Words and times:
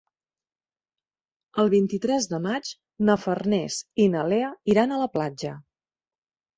El 1.65 1.69
vint-i-tres 1.75 2.29
de 2.33 2.41
maig 2.47 2.73
na 3.11 3.19
Farners 3.27 3.81
i 4.07 4.11
na 4.17 4.27
Lea 4.35 4.53
iran 4.77 4.93
a 4.93 5.03
la 5.07 5.15
platja. 5.17 5.57